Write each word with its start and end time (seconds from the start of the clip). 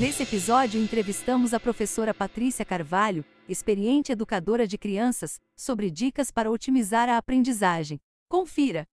Nesse 0.00 0.22
episódio, 0.22 0.80
entrevistamos 0.80 1.52
a 1.52 1.60
professora 1.60 2.14
Patrícia 2.14 2.64
Carvalho, 2.64 3.22
experiente 3.46 4.10
educadora 4.10 4.66
de 4.66 4.78
crianças, 4.78 5.38
sobre 5.54 5.90
dicas 5.90 6.30
para 6.30 6.50
otimizar 6.50 7.06
a 7.10 7.18
aprendizagem. 7.18 8.00
Confira! 8.26 8.88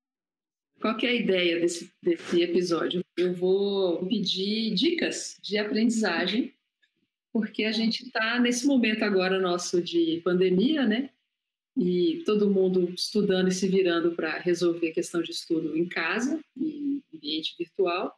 Qual 0.82 0.98
é 1.00 1.08
a 1.08 1.14
ideia 1.14 1.62
desse, 1.62 1.90
desse 2.04 2.42
episódio? 2.42 3.06
Eu 3.16 3.34
vou 3.34 4.06
pedir 4.06 4.76
dicas 4.76 5.38
de 5.42 5.58
aprendizagem, 5.58 6.54
porque 7.32 7.64
a 7.64 7.72
gente 7.72 8.04
está 8.04 8.38
nesse 8.38 8.68
momento 8.68 9.04
agora 9.04 9.40
nosso 9.40 9.82
de 9.82 10.20
pandemia, 10.26 10.86
né? 10.86 11.10
E 11.78 12.22
todo 12.26 12.52
mundo 12.52 12.94
estudando 12.94 13.48
e 13.48 13.54
se 13.54 13.70
virando 13.70 14.14
para 14.14 14.40
resolver 14.40 14.90
a 14.90 14.94
questão 14.94 15.22
de 15.22 15.32
estudo 15.32 15.78
em 15.78 15.88
casa, 15.88 16.38
em 16.58 17.02
ambiente 17.14 17.56
virtual. 17.58 18.14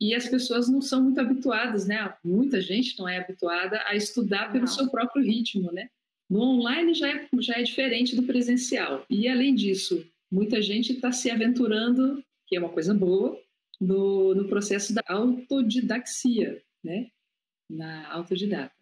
E 0.00 0.14
as 0.14 0.28
pessoas 0.28 0.68
não 0.68 0.80
são 0.80 1.02
muito 1.02 1.20
habituadas, 1.20 1.86
né? 1.86 2.14
Muita 2.22 2.60
gente 2.60 2.98
não 2.98 3.08
é 3.08 3.18
habituada 3.18 3.82
a 3.86 3.94
estudar 3.94 4.52
pelo 4.52 4.64
não. 4.64 4.72
seu 4.72 4.90
próprio 4.90 5.24
ritmo, 5.24 5.72
né? 5.72 5.88
No 6.28 6.42
online 6.42 6.92
já 6.92 7.08
é, 7.08 7.28
já 7.38 7.54
é 7.54 7.62
diferente 7.62 8.14
do 8.14 8.24
presencial. 8.24 9.06
E 9.08 9.28
além 9.28 9.54
disso, 9.54 10.04
muita 10.30 10.60
gente 10.60 10.92
está 10.92 11.12
se 11.12 11.30
aventurando, 11.30 12.22
que 12.46 12.56
é 12.56 12.58
uma 12.58 12.68
coisa 12.68 12.92
boa, 12.92 13.40
no, 13.80 14.34
no 14.34 14.48
processo 14.48 14.92
da 14.92 15.02
autodidaxia, 15.08 16.62
né? 16.84 17.08
Na 17.70 18.12
autodidata. 18.12 18.74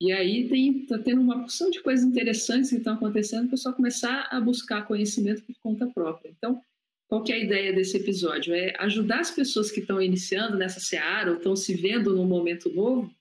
E 0.00 0.10
aí 0.10 0.48
está 0.82 0.98
tendo 0.98 1.20
uma 1.20 1.38
porção 1.38 1.70
de 1.70 1.80
coisas 1.80 2.04
interessantes 2.04 2.70
que 2.70 2.76
estão 2.76 2.94
acontecendo, 2.94 3.46
o 3.46 3.50
pessoal 3.50 3.74
começar 3.74 4.26
a 4.32 4.40
buscar 4.40 4.86
conhecimento 4.86 5.44
por 5.44 5.54
conta 5.60 5.86
própria. 5.86 6.30
Então, 6.30 6.60
qual 7.12 7.22
é 7.28 7.34
a 7.34 7.38
ideia 7.38 7.74
desse 7.74 7.98
episódio? 7.98 8.54
É 8.54 8.74
ajudar 8.78 9.20
as 9.20 9.30
pessoas 9.30 9.70
que 9.70 9.80
estão 9.80 10.00
iniciando 10.00 10.56
nessa 10.56 10.80
seara 10.80 11.30
ou 11.30 11.36
estão 11.36 11.54
se 11.54 11.74
vendo 11.74 12.16
num 12.16 12.24
momento 12.24 12.72
novo, 12.72 13.14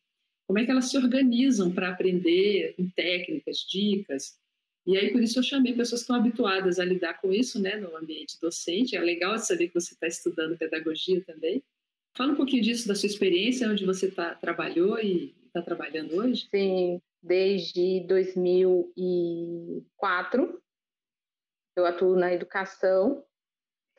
como 0.47 0.59
é 0.59 0.63
que 0.63 0.71
elas 0.71 0.89
se 0.89 0.95
organizam 0.95 1.69
para 1.69 1.89
aprender 1.89 2.73
técnicas, 2.95 3.57
dicas. 3.69 4.39
E 4.87 4.97
aí, 4.97 5.11
por 5.11 5.21
isso, 5.21 5.39
eu 5.39 5.43
chamei 5.43 5.73
pessoas 5.73 5.99
que 5.99 6.05
estão 6.05 6.15
habituadas 6.15 6.79
a 6.79 6.85
lidar 6.85 7.19
com 7.19 7.33
isso 7.33 7.61
né, 7.61 7.75
no 7.75 7.93
ambiente 7.97 8.39
docente. 8.39 8.95
É 8.95 9.01
legal 9.01 9.37
saber 9.37 9.67
que 9.67 9.73
você 9.73 9.93
está 9.93 10.07
estudando 10.07 10.57
pedagogia 10.57 11.21
também. 11.25 11.61
Fala 12.15 12.31
um 12.31 12.37
pouquinho 12.37 12.63
disso, 12.63 12.87
da 12.87 12.95
sua 12.95 13.07
experiência, 13.07 13.69
onde 13.69 13.85
você 13.85 14.09
tá, 14.09 14.35
trabalhou 14.35 15.01
e 15.01 15.35
está 15.47 15.61
trabalhando 15.61 16.15
hoje. 16.15 16.47
Sim, 16.49 17.01
desde 17.21 17.99
2004 18.07 20.61
eu 21.75 21.85
atuo 21.85 22.15
na 22.15 22.33
educação 22.33 23.21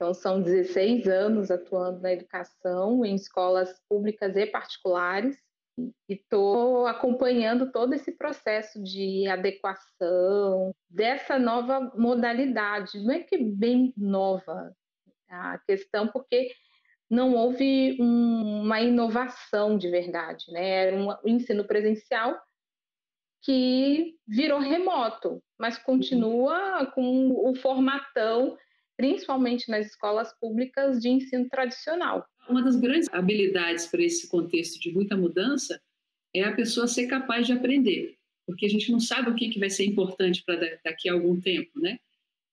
então, 0.03 0.13
são 0.13 0.43
16 0.43 1.07
anos 1.07 1.49
atuando 1.49 2.01
na 2.01 2.13
educação, 2.13 3.05
em 3.05 3.15
escolas 3.15 3.81
públicas 3.89 4.35
e 4.35 4.45
particulares, 4.47 5.39
e 5.79 6.15
estou 6.15 6.89
acompanhando 6.89 7.71
todo 7.71 7.95
esse 7.95 8.11
processo 8.11 8.83
de 8.83 9.29
adequação 9.29 10.75
dessa 10.91 11.39
nova 11.39 11.93
modalidade. 11.97 13.01
Não 13.01 13.15
é 13.15 13.21
que 13.21 13.39
bem 13.39 13.95
nova 13.97 14.75
a 15.31 15.57
questão, 15.59 16.09
porque 16.09 16.51
não 17.09 17.37
houve 17.37 17.97
um, 18.01 18.63
uma 18.63 18.81
inovação 18.81 19.79
de 19.79 19.89
verdade, 19.89 20.47
né? 20.51 20.89
Era 20.89 20.97
um 20.97 21.17
ensino 21.25 21.65
presencial 21.65 22.37
que 23.41 24.17
virou 24.27 24.59
remoto, 24.59 25.41
mas 25.57 25.79
continua 25.79 26.87
com 26.87 27.31
o 27.49 27.55
formatão 27.55 28.59
principalmente 29.03 29.69
nas 29.69 29.89
escolas 29.89 30.33
públicas 30.39 31.01
de 31.01 31.09
ensino 31.09 31.49
tradicional. 31.49 32.25
Uma 32.49 32.63
das 32.63 32.77
grandes 32.77 33.09
habilidades 33.13 33.85
para 33.85 34.01
esse 34.01 34.29
contexto 34.29 34.79
de 34.79 34.93
muita 34.93 35.17
mudança 35.17 35.83
é 36.33 36.45
a 36.45 36.55
pessoa 36.55 36.87
ser 36.87 37.09
capaz 37.09 37.45
de 37.45 37.53
aprender, 37.53 38.15
porque 38.47 38.65
a 38.65 38.69
gente 38.69 38.93
não 38.93 39.01
sabe 39.01 39.29
o 39.29 39.35
que, 39.35 39.49
que 39.49 39.59
vai 39.59 39.71
ser 39.71 39.85
importante 39.87 40.45
para 40.45 40.79
daqui 40.85 41.09
a 41.09 41.15
algum 41.15 41.41
tempo, 41.41 41.81
né? 41.81 41.99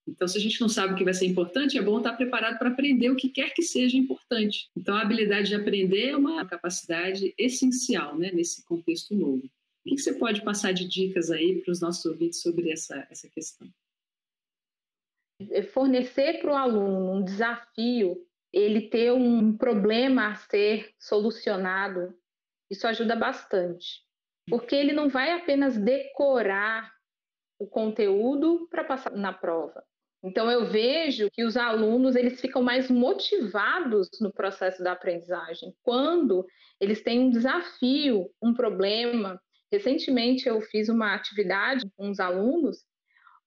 Então, 0.08 0.28
se 0.28 0.40
a 0.40 0.42
gente 0.42 0.60
não 0.60 0.68
sabe 0.68 0.94
o 0.94 0.96
que 0.96 1.04
vai 1.04 1.14
ser 1.14 1.28
importante, 1.28 1.78
é 1.78 1.84
bom 1.84 2.00
estar 2.00 2.14
preparado 2.14 2.58
para 2.58 2.70
aprender 2.70 3.12
o 3.12 3.16
que 3.16 3.30
quer 3.30 3.54
que 3.54 3.62
seja 3.62 3.96
importante. 3.96 4.72
Então, 4.76 4.96
a 4.96 5.02
habilidade 5.02 5.50
de 5.50 5.56
aprender 5.56 6.08
é 6.08 6.18
uma 6.18 6.44
capacidade 6.48 7.32
essencial 7.38 8.18
né, 8.18 8.32
nesse 8.34 8.66
contexto 8.66 9.14
novo. 9.14 9.44
O 9.86 9.90
que 9.90 10.00
você 10.00 10.14
pode 10.14 10.42
passar 10.42 10.72
de 10.72 10.88
dicas 10.88 11.30
aí 11.30 11.62
para 11.62 11.72
os 11.72 11.80
nossos 11.80 12.04
ouvintes 12.06 12.42
sobre 12.42 12.72
essa, 12.72 13.06
essa 13.12 13.30
questão? 13.30 13.72
Fornecer 15.74 16.40
para 16.42 16.52
o 16.52 16.56
aluno 16.56 17.14
um 17.14 17.24
desafio, 17.24 18.18
ele 18.52 18.90
ter 18.90 19.12
um 19.12 19.56
problema 19.56 20.30
a 20.30 20.36
ser 20.36 20.94
solucionado, 21.00 22.14
isso 22.70 22.88
ajuda 22.88 23.16
bastante. 23.16 24.04
Porque 24.50 24.76
ele 24.76 24.94
não 24.94 25.10
vai 25.10 25.32
apenas 25.32 25.78
decorar 25.78 26.92
o 27.60 27.68
conteúdo 27.68 28.68
para 28.70 28.84
passar 28.84 29.12
na 29.12 29.34
prova. 29.34 29.84
Então 30.24 30.52
eu 30.52 30.66
vejo 30.66 31.30
que 31.32 31.44
os 31.44 31.56
alunos 31.56 32.16
eles 32.16 32.42
ficam 32.42 32.62
mais 32.62 32.90
motivados 32.90 34.10
no 34.20 34.34
processo 34.34 34.84
da 34.84 34.92
aprendizagem 34.92 35.74
quando 35.82 36.46
eles 36.80 37.02
têm 37.02 37.20
um 37.22 37.30
desafio, 37.30 38.30
um 38.42 38.54
problema. 38.54 39.42
Recentemente 39.72 40.48
eu 40.48 40.60
fiz 40.60 40.90
uma 40.90 41.14
atividade 41.14 41.90
com 41.96 42.10
os 42.10 42.20
alunos 42.20 42.84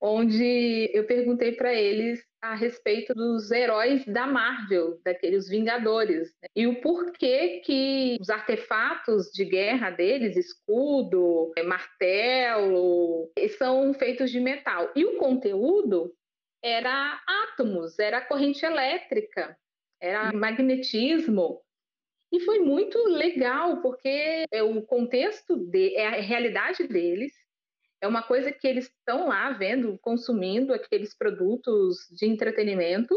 onde 0.03 0.91
eu 0.93 1.07
perguntei 1.07 1.53
para 1.53 1.73
eles 1.73 2.21
a 2.43 2.57
respeito 2.57 3.15
dos 3.15 3.53
heróis 3.53 4.05
da 4.05 4.27
Marvel, 4.27 5.01
daqueles 5.05 5.49
Vingadores, 5.49 6.35
né? 6.43 6.49
e 6.57 6.67
o 6.67 6.81
porquê 6.81 7.63
que 7.65 8.19
os 8.21 8.29
artefatos 8.29 9.31
de 9.33 9.45
guerra 9.45 9.91
deles, 9.91 10.37
escudo, 10.37 11.53
martelo, 11.65 13.31
são 13.57 13.95
feitos 13.95 14.33
de 14.33 14.41
metal. 14.41 14.91
E 14.97 15.05
o 15.05 15.19
conteúdo 15.19 16.13
era 16.61 17.23
átomos, 17.45 17.97
era 18.01 18.21
corrente 18.21 18.67
elétrica, 18.67 19.57
era 20.01 20.33
magnetismo. 20.33 21.63
E 22.33 22.41
foi 22.41 22.59
muito 22.59 22.99
legal, 23.07 23.81
porque 23.83 24.47
é 24.51 24.63
o 24.65 24.83
contexto, 24.83 25.57
de, 25.57 25.95
é 25.95 26.07
a 26.07 26.21
realidade 26.21 26.89
deles, 26.89 27.33
é 28.03 28.09
uma 28.09 28.23
coisa 28.23 28.51
que 28.51 28.67
eles 28.67 28.87
estão 28.87 29.29
lá 29.29 29.53
vendo, 29.53 29.97
consumindo 30.03 30.75
aqueles 30.75 31.17
produtos 31.17 32.09
de 32.11 32.27
entretenimento, 32.27 33.15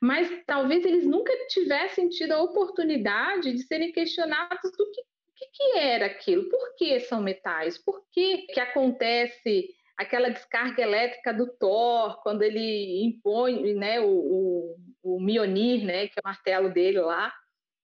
mas 0.00 0.28
talvez 0.46 0.82
eles 0.82 1.06
nunca 1.06 1.30
tivessem 1.48 2.08
tido 2.08 2.32
a 2.32 2.42
oportunidade 2.42 3.52
de 3.52 3.62
serem 3.64 3.92
questionados 3.92 4.72
do 4.72 4.90
que, 4.90 5.02
que, 5.36 5.46
que 5.52 5.78
era 5.78 6.06
aquilo, 6.06 6.48
por 6.48 6.74
que 6.74 6.98
são 7.00 7.20
metais, 7.20 7.76
por 7.76 8.02
que, 8.10 8.46
que 8.46 8.58
acontece 8.58 9.68
aquela 9.94 10.30
descarga 10.30 10.82
elétrica 10.82 11.32
do 11.34 11.46
Thor, 11.46 12.22
quando 12.22 12.42
ele 12.42 13.04
impõe 13.04 13.74
né, 13.74 14.00
o, 14.00 14.08
o, 14.08 14.76
o 15.02 15.20
Mionir, 15.20 15.84
né, 15.84 16.08
que 16.08 16.14
é 16.18 16.22
o 16.24 16.26
martelo 16.26 16.72
dele 16.72 17.00
lá. 17.00 17.32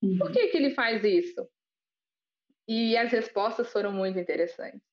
Uhum. 0.03 0.17
Por 0.17 0.33
que, 0.33 0.49
que 0.49 0.57
ele 0.57 0.71
faz 0.71 1.05
isso? 1.05 1.47
E 2.67 2.97
as 2.97 3.13
respostas 3.13 3.71
foram 3.71 3.93
muito 3.93 4.19
interessantes 4.19 4.90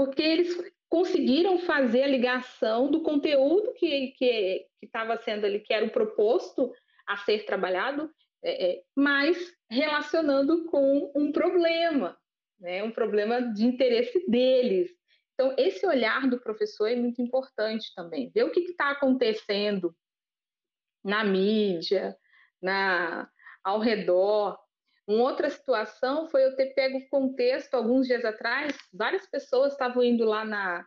porque 0.00 0.22
eles 0.22 0.56
conseguiram 0.88 1.58
fazer 1.58 2.04
a 2.04 2.08
ligação 2.08 2.90
do 2.90 3.02
conteúdo 3.02 3.74
que 3.74 4.66
estava 4.80 5.14
sendo 5.18 5.44
ali, 5.44 5.60
que 5.60 5.74
era 5.74 5.84
o 5.84 5.90
proposto 5.90 6.72
a 7.06 7.18
ser 7.18 7.44
trabalhado, 7.44 8.10
é, 8.42 8.70
é, 8.70 8.82
mas 8.96 9.36
relacionando 9.68 10.64
com 10.70 11.12
um 11.14 11.30
problema, 11.30 12.18
né, 12.58 12.82
um 12.82 12.90
problema 12.90 13.42
de 13.52 13.66
interesse 13.66 14.24
deles. 14.26 14.90
Então, 15.34 15.54
esse 15.58 15.86
olhar 15.86 16.30
do 16.30 16.40
professor 16.40 16.86
é 16.86 16.96
muito 16.96 17.20
importante 17.20 17.92
também, 17.94 18.30
ver 18.30 18.44
o 18.44 18.50
que 18.50 18.60
está 18.60 18.92
acontecendo 18.92 19.94
na 21.04 21.22
mídia, 21.22 22.16
na, 22.62 23.28
ao 23.62 23.80
redor, 23.80 24.58
uma 25.10 25.24
outra 25.24 25.50
situação 25.50 26.28
foi 26.28 26.44
eu 26.44 26.54
ter 26.54 26.72
pego 26.74 26.98
o 26.98 27.08
contexto 27.08 27.74
alguns 27.74 28.06
dias 28.06 28.24
atrás, 28.24 28.76
várias 28.92 29.28
pessoas 29.28 29.72
estavam 29.72 30.04
indo 30.04 30.24
lá 30.24 30.44
na, 30.44 30.86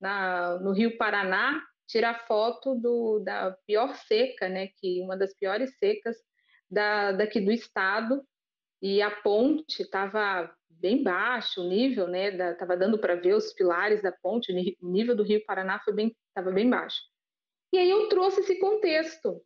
na, 0.00 0.60
no 0.60 0.72
Rio 0.72 0.96
Paraná 0.96 1.60
tirar 1.86 2.24
foto 2.26 2.76
do, 2.76 3.18
da 3.18 3.56
pior 3.66 3.94
seca, 3.96 4.48
né, 4.48 4.68
que 4.78 5.00
uma 5.00 5.16
das 5.16 5.34
piores 5.34 5.76
secas 5.78 6.16
da, 6.70 7.12
daqui 7.12 7.40
do 7.40 7.50
estado, 7.50 8.22
e 8.80 9.02
a 9.02 9.10
ponte 9.10 9.82
estava 9.82 10.54
bem 10.68 11.02
baixo, 11.02 11.60
o 11.60 11.68
nível, 11.68 12.06
né, 12.06 12.28
estava 12.52 12.76
dando 12.76 12.98
para 12.98 13.16
ver 13.16 13.34
os 13.34 13.52
pilares 13.52 14.02
da 14.02 14.12
ponte, 14.12 14.52
o 14.52 14.88
nível 14.88 15.16
do 15.16 15.24
Rio 15.24 15.44
Paraná 15.44 15.80
foi 15.80 15.92
bem, 15.94 16.16
estava 16.28 16.52
bem 16.52 16.70
baixo. 16.70 17.00
E 17.72 17.78
aí 17.78 17.90
eu 17.90 18.08
trouxe 18.08 18.40
esse 18.40 18.58
contexto, 18.60 19.42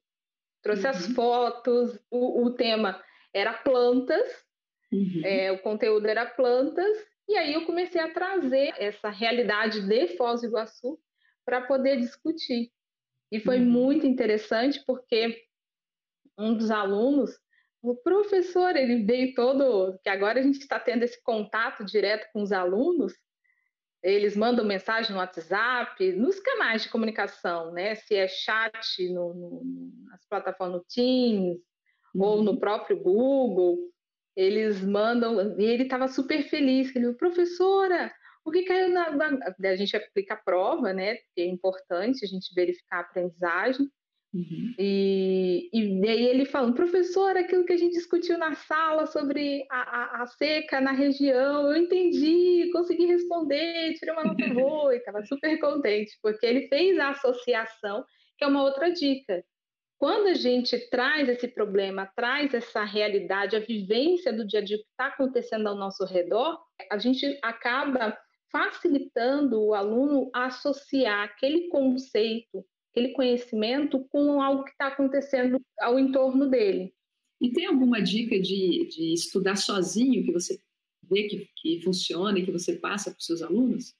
trouxe 0.62 0.84
uhum. 0.84 0.90
as 0.90 1.06
fotos, 1.14 1.98
o, 2.10 2.44
o 2.44 2.50
tema 2.50 3.02
era 3.34 3.52
plantas, 3.52 4.28
uhum. 4.92 5.22
é, 5.24 5.52
o 5.52 5.58
conteúdo 5.60 6.06
era 6.06 6.26
plantas, 6.26 6.96
e 7.28 7.36
aí 7.36 7.52
eu 7.52 7.66
comecei 7.66 8.00
a 8.00 8.12
trazer 8.12 8.74
essa 8.78 9.10
realidade 9.10 9.86
de 9.86 10.16
Foz 10.16 10.40
do 10.40 10.46
Iguaçu 10.46 10.98
para 11.44 11.60
poder 11.60 11.98
discutir. 11.98 12.70
E 13.30 13.38
foi 13.40 13.58
uhum. 13.58 13.66
muito 13.66 14.06
interessante 14.06 14.82
porque 14.86 15.44
um 16.38 16.54
dos 16.56 16.70
alunos 16.70 17.38
O 17.80 17.94
professor, 17.94 18.74
ele 18.76 19.04
veio 19.04 19.34
todo, 19.34 19.98
que 20.02 20.08
agora 20.08 20.40
a 20.40 20.42
gente 20.42 20.58
está 20.58 20.80
tendo 20.80 21.04
esse 21.04 21.22
contato 21.22 21.84
direto 21.84 22.28
com 22.32 22.42
os 22.42 22.50
alunos, 22.50 23.14
eles 24.02 24.36
mandam 24.36 24.64
mensagem 24.64 25.12
no 25.12 25.18
WhatsApp, 25.18 26.12
nos 26.12 26.40
canais 26.40 26.82
de 26.82 26.88
comunicação, 26.88 27.72
né? 27.72 27.94
Se 27.94 28.16
é 28.16 28.26
chat 28.28 29.08
no, 29.12 29.34
no, 29.34 29.92
nas 30.06 30.24
plataformas 30.26 30.78
no 30.78 30.84
Teams 30.84 31.58
uhum. 32.14 32.22
ou 32.22 32.42
no 32.42 32.58
próprio 32.58 32.98
Google, 32.98 33.78
eles 34.36 34.80
mandam. 34.84 35.58
E 35.58 35.64
ele 35.64 35.84
estava 35.84 36.08
super 36.08 36.42
feliz, 36.48 36.94
ele 36.94 37.04
falou, 37.04 37.16
professora, 37.16 38.12
o 38.44 38.50
que 38.50 38.62
caiu 38.62 38.88
na, 38.90 39.10
na. 39.10 39.54
A 39.64 39.76
gente 39.76 39.96
aplica 39.96 40.34
a 40.34 40.38
prova, 40.38 40.92
né? 40.92 41.16
Que 41.34 41.42
é 41.42 41.46
importante 41.46 42.24
a 42.24 42.28
gente 42.28 42.54
verificar 42.54 42.98
a 42.98 43.00
aprendizagem. 43.00 43.88
Uhum. 44.32 44.74
E, 44.78 45.70
e 45.72 46.08
aí 46.08 46.26
ele 46.26 46.44
falando, 46.44 46.74
professor, 46.74 47.36
aquilo 47.36 47.64
que 47.64 47.72
a 47.72 47.76
gente 47.76 47.94
discutiu 47.94 48.36
na 48.36 48.54
sala 48.54 49.06
sobre 49.06 49.66
a, 49.70 49.80
a, 49.80 50.22
a 50.22 50.26
seca 50.26 50.80
na 50.80 50.92
região, 50.92 51.70
eu 51.70 51.82
entendi, 51.82 52.70
consegui 52.72 53.06
responder, 53.06 53.94
tirei 53.94 54.12
uma 54.12 54.24
nota 54.24 54.46
boa 54.52 54.94
e 54.94 54.98
estava 54.98 55.24
super 55.24 55.58
contente, 55.58 56.12
porque 56.22 56.44
ele 56.44 56.68
fez 56.68 56.98
a 56.98 57.10
associação, 57.10 58.04
que 58.36 58.44
é 58.44 58.46
uma 58.46 58.62
outra 58.62 58.92
dica. 58.92 59.42
Quando 59.98 60.28
a 60.28 60.34
gente 60.34 60.78
traz 60.90 61.28
esse 61.28 61.48
problema, 61.48 62.10
traz 62.14 62.54
essa 62.54 62.84
realidade, 62.84 63.56
a 63.56 63.60
vivência 63.60 64.32
do 64.32 64.46
dia 64.46 64.60
a 64.60 64.64
dia 64.64 64.78
que 64.78 64.84
está 64.84 65.06
acontecendo 65.06 65.66
ao 65.66 65.74
nosso 65.74 66.04
redor, 66.04 66.58
a 66.90 66.98
gente 66.98 67.38
acaba 67.42 68.16
facilitando 68.50 69.60
o 69.60 69.74
aluno 69.74 70.30
a 70.32 70.46
associar 70.46 71.24
aquele 71.24 71.68
conceito 71.68 72.64
aquele 72.98 73.12
conhecimento 73.12 74.04
com 74.10 74.42
algo 74.42 74.64
que 74.64 74.70
está 74.70 74.88
acontecendo 74.88 75.60
ao 75.80 75.98
entorno 75.98 76.48
dele. 76.48 76.92
E 77.40 77.52
tem 77.52 77.66
alguma 77.66 78.02
dica 78.02 78.38
de, 78.40 78.88
de 78.88 79.14
estudar 79.14 79.56
sozinho 79.56 80.24
que 80.24 80.32
você 80.32 80.60
vê 81.02 81.28
que, 81.28 81.48
que 81.56 81.80
funciona 81.82 82.38
e 82.38 82.44
que 82.44 82.50
você 82.50 82.76
passa 82.76 83.10
para 83.10 83.18
os 83.18 83.26
seus 83.26 83.42
alunos? 83.42 83.94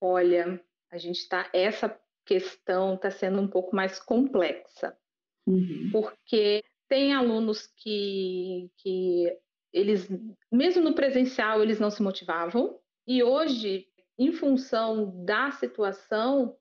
Olha, 0.00 0.60
a 0.90 0.98
gente 0.98 1.18
está. 1.20 1.48
Essa 1.54 1.88
questão 2.30 2.94
está 2.94 3.10
sendo 3.10 3.40
um 3.40 3.48
pouco 3.48 3.74
mais 3.74 3.98
complexa, 3.98 4.96
uhum. 5.44 5.88
porque 5.90 6.62
tem 6.88 7.12
alunos 7.12 7.66
que, 7.66 8.70
que 8.76 9.36
eles, 9.72 10.08
mesmo 10.50 10.80
no 10.84 10.94
presencial, 10.94 11.60
eles 11.60 11.80
não 11.80 11.90
se 11.90 12.00
motivavam, 12.00 12.78
e 13.04 13.20
hoje, 13.20 13.88
em 14.16 14.30
função 14.30 15.24
da 15.24 15.50
situação, 15.50 16.56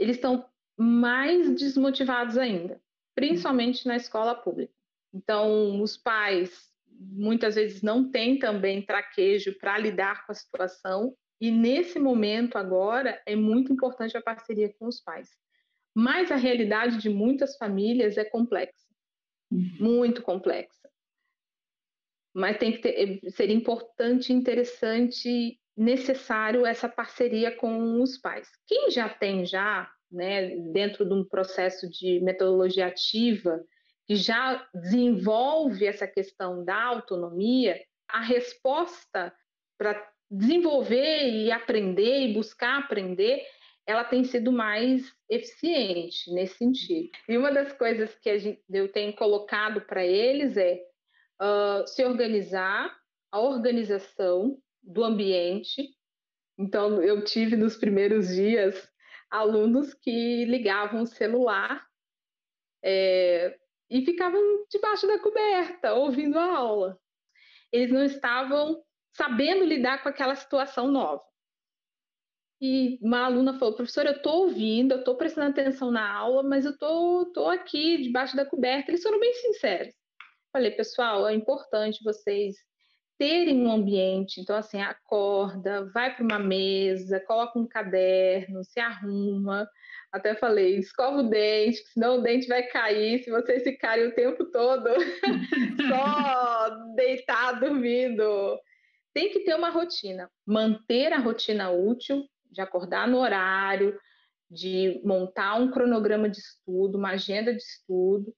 eles 0.00 0.16
estão 0.16 0.44
mais 0.76 1.54
desmotivados 1.54 2.36
ainda, 2.36 2.80
principalmente 3.14 3.86
na 3.86 3.94
escola 3.94 4.34
pública. 4.34 4.74
Então, 5.14 5.80
os 5.80 5.96
pais 5.96 6.72
muitas 6.98 7.54
vezes 7.54 7.82
não 7.82 8.10
têm 8.10 8.36
também 8.36 8.82
traquejo 8.82 9.56
para 9.60 9.78
lidar 9.78 10.26
com 10.26 10.32
a 10.32 10.34
situação, 10.34 11.14
e 11.44 11.50
nesse 11.50 11.98
momento 11.98 12.56
agora 12.56 13.20
é 13.26 13.36
muito 13.36 13.70
importante 13.70 14.16
a 14.16 14.22
parceria 14.22 14.72
com 14.78 14.86
os 14.86 14.98
pais. 14.98 15.28
Mas 15.94 16.32
a 16.32 16.36
realidade 16.36 16.96
de 16.96 17.10
muitas 17.10 17.58
famílias 17.58 18.16
é 18.16 18.24
complexa, 18.24 18.88
uhum. 19.52 19.76
muito 19.78 20.22
complexa. 20.22 20.88
Mas 22.34 22.56
tem 22.56 22.72
que 22.72 22.78
ter, 22.78 23.20
seria 23.30 23.54
importante, 23.54 24.32
interessante 24.32 25.60
necessário 25.76 26.64
essa 26.64 26.88
parceria 26.88 27.54
com 27.54 28.00
os 28.00 28.16
pais. 28.16 28.48
Quem 28.66 28.90
já 28.90 29.06
tem 29.06 29.44
já, 29.44 29.92
né, 30.10 30.56
dentro 30.72 31.04
de 31.04 31.12
um 31.12 31.22
processo 31.22 31.90
de 31.90 32.20
metodologia 32.20 32.86
ativa, 32.86 33.62
que 34.06 34.16
já 34.16 34.66
desenvolve 34.72 35.84
essa 35.84 36.06
questão 36.06 36.64
da 36.64 36.82
autonomia, 36.84 37.78
a 38.08 38.22
resposta 38.22 39.30
para 39.76 40.13
desenvolver 40.36 41.28
e 41.28 41.52
aprender 41.52 42.28
e 42.28 42.34
buscar 42.34 42.78
aprender, 42.78 43.42
ela 43.86 44.04
tem 44.04 44.24
sido 44.24 44.50
mais 44.50 45.12
eficiente 45.28 46.30
nesse 46.32 46.56
sentido. 46.56 47.10
E 47.28 47.36
uma 47.36 47.52
das 47.52 47.72
coisas 47.72 48.14
que 48.16 48.38
gente, 48.38 48.62
eu 48.70 48.90
tenho 48.90 49.14
colocado 49.14 49.80
para 49.82 50.04
eles 50.04 50.56
é 50.56 50.80
uh, 51.40 51.86
se 51.86 52.04
organizar, 52.04 52.94
a 53.30 53.40
organização, 53.40 54.58
do 54.84 55.02
ambiente. 55.02 55.88
Então, 56.58 57.02
eu 57.02 57.24
tive 57.24 57.56
nos 57.56 57.76
primeiros 57.76 58.28
dias 58.28 58.88
alunos 59.30 59.94
que 59.94 60.44
ligavam 60.44 61.02
o 61.02 61.06
celular 61.06 61.84
é, 62.84 63.56
e 63.90 64.04
ficavam 64.04 64.40
debaixo 64.70 65.06
da 65.06 65.18
coberta, 65.18 65.94
ouvindo 65.94 66.38
a 66.38 66.56
aula. 66.56 66.98
Eles 67.72 67.90
não 67.90 68.04
estavam 68.04 68.84
sabendo 69.14 69.64
lidar 69.64 70.02
com 70.02 70.08
aquela 70.08 70.34
situação 70.34 70.90
nova. 70.90 71.22
E 72.60 72.98
uma 73.02 73.24
aluna 73.24 73.58
falou, 73.58 73.74
professor, 73.74 74.06
eu 74.06 74.12
estou 74.12 74.44
ouvindo, 74.44 74.92
eu 74.92 74.98
estou 74.98 75.16
prestando 75.16 75.50
atenção 75.50 75.90
na 75.90 76.10
aula, 76.10 76.42
mas 76.42 76.64
eu 76.64 76.72
estou 76.72 77.26
tô, 77.26 77.42
tô 77.42 77.48
aqui 77.48 78.00
debaixo 78.02 78.36
da 78.36 78.44
coberta. 78.44 78.90
Eles 78.90 79.02
foram 79.02 79.20
bem 79.20 79.32
sinceros. 79.34 79.94
Falei, 80.52 80.70
pessoal, 80.70 81.26
é 81.28 81.34
importante 81.34 82.02
vocês 82.02 82.56
terem 83.18 83.64
um 83.64 83.70
ambiente, 83.70 84.40
então 84.40 84.56
assim, 84.56 84.80
acorda, 84.80 85.84
vai 85.92 86.14
para 86.14 86.24
uma 86.24 86.38
mesa, 86.38 87.20
coloca 87.20 87.58
um 87.58 87.66
caderno, 87.66 88.64
se 88.64 88.80
arruma. 88.80 89.68
Até 90.12 90.34
falei, 90.34 90.76
escova 90.78 91.18
o 91.18 91.28
dente, 91.28 91.78
senão 91.92 92.18
o 92.18 92.22
dente 92.22 92.46
vai 92.46 92.62
cair 92.64 93.22
se 93.22 93.30
vocês 93.30 93.62
ficarem 93.62 94.06
o 94.06 94.14
tempo 94.14 94.44
todo 94.46 94.88
só 95.88 96.70
deitado, 96.94 97.60
dormindo. 97.60 98.58
Tem 99.14 99.30
que 99.30 99.40
ter 99.40 99.54
uma 99.54 99.70
rotina, 99.70 100.28
manter 100.44 101.12
a 101.12 101.18
rotina 101.18 101.70
útil, 101.70 102.28
de 102.50 102.60
acordar 102.60 103.08
no 103.08 103.18
horário, 103.18 103.98
de 104.50 105.00
montar 105.04 105.54
um 105.54 105.70
cronograma 105.70 106.28
de 106.28 106.38
estudo, 106.38 106.98
uma 106.98 107.10
agenda 107.10 107.52
de 107.52 107.62
estudo, 107.62 108.34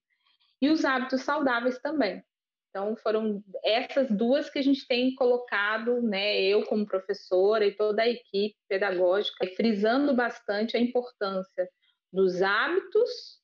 e 0.60 0.68
os 0.68 0.84
hábitos 0.84 1.22
saudáveis 1.22 1.78
também. 1.80 2.22
Então, 2.70 2.94
foram 2.96 3.42
essas 3.64 4.10
duas 4.10 4.50
que 4.50 4.58
a 4.58 4.62
gente 4.62 4.86
tem 4.86 5.14
colocado, 5.14 6.02
né, 6.02 6.42
eu 6.42 6.62
como 6.66 6.86
professora 6.86 7.64
e 7.64 7.74
toda 7.74 8.02
a 8.02 8.08
equipe 8.08 8.54
pedagógica, 8.68 9.46
frisando 9.56 10.14
bastante 10.14 10.76
a 10.76 10.80
importância 10.80 11.68
dos 12.12 12.42
hábitos 12.42 13.40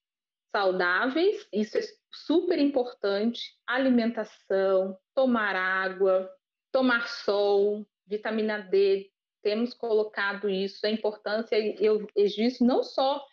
saudáveis, 0.54 1.48
isso 1.50 1.78
é 1.78 1.82
super 2.12 2.58
importante, 2.58 3.54
alimentação, 3.66 4.98
tomar 5.14 5.56
água, 5.56 6.30
tomar 6.72 7.06
sol, 7.06 7.86
vitamina 8.06 8.58
D, 8.58 9.10
temos 9.42 9.74
colocado 9.74 10.48
isso, 10.48 10.84
a 10.86 10.90
importância, 10.90 11.56
eu 11.80 12.06
disse 12.16 12.64
não 12.64 12.82
só 12.82 13.24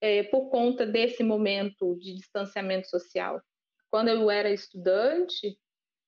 é, 0.00 0.22
por 0.24 0.50
conta 0.50 0.84
desse 0.84 1.22
momento 1.22 1.96
de 1.96 2.14
distanciamento 2.14 2.88
social, 2.88 3.40
quando 3.90 4.08
eu 4.08 4.30
era 4.30 4.50
estudante, 4.50 5.58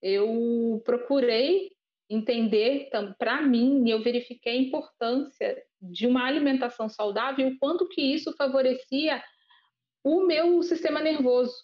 eu 0.02 0.82
procurei 0.84 1.70
entender 2.08 2.88
para 3.18 3.42
mim 3.42 3.88
eu 3.88 4.02
verifiquei 4.02 4.52
a 4.52 4.62
importância 4.62 5.60
de 5.80 6.06
uma 6.06 6.24
alimentação 6.24 6.88
saudável 6.88 7.48
e 7.48 7.52
o 7.52 7.58
quanto 7.58 7.88
que 7.88 8.00
isso 8.00 8.32
favorecia 8.36 9.22
o 10.04 10.24
meu 10.24 10.62
sistema 10.62 11.00
nervoso. 11.00 11.54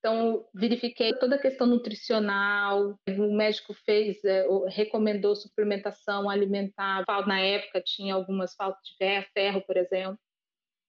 Então, 0.00 0.48
verifiquei 0.54 1.12
toda 1.12 1.36
a 1.36 1.40
questão 1.40 1.66
nutricional, 1.66 2.98
o 3.06 3.36
médico 3.36 3.74
fez, 3.84 4.24
é, 4.24 4.46
recomendou 4.68 5.36
suplementação 5.36 6.28
alimentar. 6.28 7.04
Na 7.26 7.38
época 7.38 7.82
tinha 7.84 8.14
algumas 8.14 8.54
faltas 8.54 8.82
de 8.82 8.96
ferro, 8.96 9.26
ferro 9.34 9.62
por 9.66 9.76
exemplo. 9.76 10.18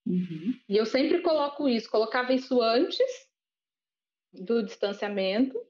Uhum. 0.06 0.58
E 0.66 0.76
eu 0.76 0.86
sempre 0.86 1.20
coloco 1.20 1.68
isso, 1.68 1.90
colocava 1.90 2.32
isso 2.32 2.60
antes 2.62 3.28
do 4.32 4.62
distanciamento 4.62 5.60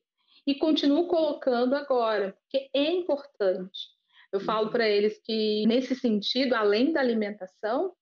e 0.46 0.54
continuo 0.54 1.08
colocando 1.08 1.74
agora, 1.74 2.38
porque 2.42 2.70
é 2.72 2.92
importante. 2.92 3.90
Eu 4.32 4.38
falo 4.38 4.70
para 4.70 4.88
eles 4.88 5.20
que, 5.22 5.66
nesse 5.66 5.96
sentido, 5.96 6.54
além 6.54 6.92
da 6.92 7.00
alimentação, 7.00 7.92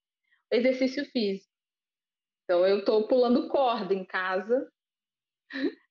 exercício 0.51 1.05
físico. 1.07 1.51
Então, 2.45 2.67
eu 2.67 2.81
estou 2.81 3.09
pulando 3.09 3.49
corda 3.49 3.95
em 3.95 4.05
casa, 4.05 4.71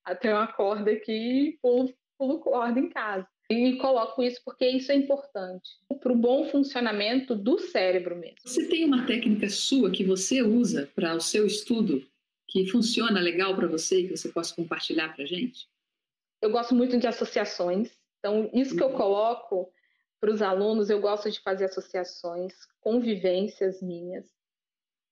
até 0.04 0.32
uma 0.32 0.46
corda 0.46 0.90
aqui, 0.90 1.58
pulo, 1.62 1.92
pulo 2.18 2.40
corda 2.40 2.78
em 2.78 2.88
casa. 2.88 3.26
E 3.48 3.76
coloco 3.78 4.22
isso 4.22 4.40
porque 4.44 4.64
isso 4.68 4.92
é 4.92 4.94
importante 4.94 5.68
para 6.00 6.12
o 6.12 6.16
bom 6.16 6.48
funcionamento 6.48 7.34
do 7.34 7.58
cérebro 7.58 8.16
mesmo. 8.16 8.38
Você 8.44 8.66
tem 8.68 8.84
uma 8.84 9.06
técnica 9.06 9.48
sua 9.48 9.90
que 9.90 10.04
você 10.04 10.40
usa 10.40 10.90
para 10.94 11.14
o 11.14 11.20
seu 11.20 11.46
estudo 11.46 12.06
que 12.48 12.66
funciona 12.66 13.20
legal 13.20 13.54
para 13.54 13.68
você 13.68 14.00
e 14.00 14.08
que 14.08 14.16
você 14.16 14.28
possa 14.28 14.54
compartilhar 14.54 15.14
para 15.14 15.24
a 15.24 15.26
gente? 15.26 15.68
Eu 16.42 16.50
gosto 16.50 16.74
muito 16.74 16.98
de 16.98 17.06
associações. 17.06 17.90
Então, 18.18 18.50
isso 18.52 18.76
que 18.76 18.82
eu 18.82 18.90
coloco 18.90 19.72
para 20.20 20.30
os 20.30 20.42
alunos, 20.42 20.90
eu 20.90 21.00
gosto 21.00 21.30
de 21.30 21.40
fazer 21.40 21.66
associações, 21.66 22.52
convivências 22.80 23.80
minhas, 23.80 24.26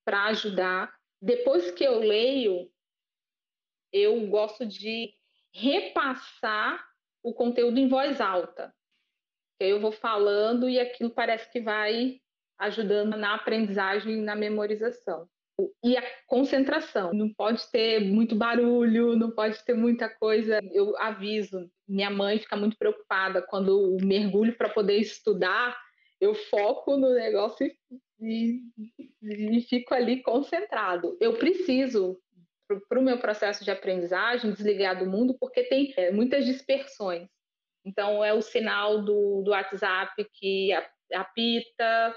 para 0.04 0.26
ajudar. 0.26 0.92
Depois 1.20 1.70
que 1.70 1.84
eu 1.84 1.98
leio, 1.98 2.70
eu 3.92 4.26
gosto 4.28 4.66
de 4.66 5.12
repassar 5.52 6.84
o 7.22 7.32
conteúdo 7.32 7.78
em 7.78 7.88
voz 7.88 8.20
alta. 8.20 8.72
Eu 9.60 9.80
vou 9.80 9.92
falando 9.92 10.68
e 10.68 10.78
aquilo 10.78 11.10
parece 11.10 11.50
que 11.50 11.60
vai 11.60 12.20
ajudando 12.58 13.16
na 13.16 13.34
aprendizagem 13.34 14.14
e 14.14 14.22
na 14.22 14.36
memorização. 14.36 15.28
E 15.84 15.96
a 15.96 16.02
concentração. 16.26 17.12
Não 17.12 17.32
pode 17.32 17.68
ter 17.70 18.00
muito 18.00 18.36
barulho, 18.36 19.16
não 19.16 19.30
pode 19.30 19.64
ter 19.64 19.74
muita 19.74 20.08
coisa. 20.08 20.60
Eu 20.72 20.96
aviso, 20.98 21.68
minha 21.86 22.10
mãe 22.10 22.38
fica 22.38 22.56
muito 22.56 22.76
preocupada 22.78 23.42
quando 23.42 23.96
o 23.96 24.04
mergulho 24.04 24.56
para 24.56 24.68
poder 24.68 24.98
estudar, 24.98 25.76
eu 26.20 26.34
foco 26.34 26.96
no 26.96 27.14
negócio 27.14 27.66
e, 28.20 28.62
e, 29.20 29.56
e 29.56 29.60
fico 29.62 29.94
ali 29.94 30.22
concentrado. 30.22 31.16
Eu 31.20 31.34
preciso 31.34 32.20
para 32.88 32.98
o 32.98 33.02
meu 33.02 33.18
processo 33.18 33.64
de 33.64 33.70
aprendizagem, 33.70 34.52
desligar 34.52 34.98
do 34.98 35.06
mundo, 35.10 35.36
porque 35.38 35.64
tem 35.64 35.92
é, 35.96 36.10
muitas 36.10 36.44
dispersões. 36.44 37.28
Então, 37.84 38.22
é 38.22 38.34
o 38.34 38.42
sinal 38.42 39.02
do, 39.02 39.42
do 39.42 39.50
WhatsApp 39.50 40.12
que 40.34 40.70
apita, 41.12 42.14